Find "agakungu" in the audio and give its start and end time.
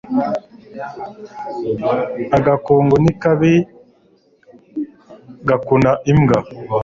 2.37-2.95